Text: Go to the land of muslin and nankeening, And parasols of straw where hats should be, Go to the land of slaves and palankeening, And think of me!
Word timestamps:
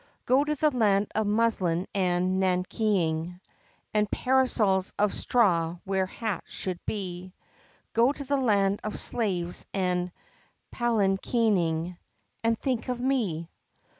Go 0.25 0.43
to 0.43 0.55
the 0.55 0.71
land 0.75 1.11
of 1.13 1.27
muslin 1.27 1.85
and 1.93 2.39
nankeening, 2.39 3.39
And 3.93 4.09
parasols 4.09 4.93
of 4.97 5.13
straw 5.13 5.77
where 5.83 6.07
hats 6.07 6.51
should 6.51 6.83
be, 6.87 7.35
Go 7.93 8.11
to 8.11 8.23
the 8.23 8.35
land 8.35 8.79
of 8.83 8.97
slaves 8.97 9.67
and 9.75 10.11
palankeening, 10.71 11.99
And 12.43 12.57
think 12.59 12.89
of 12.89 12.99
me! 12.99 13.47